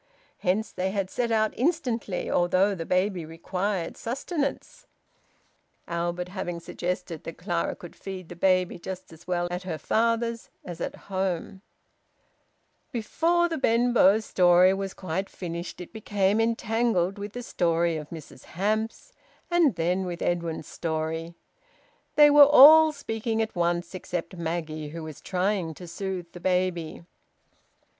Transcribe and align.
Hence 0.39 0.71
they 0.71 0.89
had 0.89 1.11
set 1.11 1.31
out 1.31 1.53
instantly, 1.55 2.27
although 2.27 2.73
the 2.73 2.87
baby 2.87 3.23
required 3.23 3.95
sustenance; 3.95 4.87
Albert 5.87 6.29
having 6.29 6.59
suggested 6.59 7.23
that 7.23 7.37
Clara 7.37 7.75
could 7.75 7.95
feed 7.95 8.27
the 8.27 8.35
baby 8.35 8.79
just 8.79 9.13
as 9.13 9.27
well 9.27 9.47
at 9.51 9.61
her 9.61 9.77
father's 9.77 10.49
as 10.65 10.81
at 10.81 10.95
home. 11.05 11.61
Before 12.91 13.47
the 13.47 13.59
Benbow 13.59 14.19
story 14.21 14.73
was 14.73 14.95
quite 14.95 15.29
finished 15.29 15.79
it 15.79 15.93
became 15.93 16.41
entangled 16.41 17.19
with 17.19 17.33
the 17.33 17.43
story 17.43 17.95
of 17.95 18.09
Mrs 18.09 18.45
Hamps, 18.57 19.13
and 19.51 19.75
then 19.75 20.03
with 20.07 20.23
Edwin's 20.23 20.65
story. 20.67 21.35
They 22.15 22.31
were 22.31 22.49
all 22.49 22.91
speaking 22.91 23.39
at 23.39 23.55
once, 23.55 23.93
except 23.93 24.35
Maggie, 24.35 24.89
who 24.89 25.03
was 25.03 25.21
trying 25.21 25.75
to 25.75 25.87
soothe 25.87 26.31
the 26.31 26.39
baby. 26.39 27.03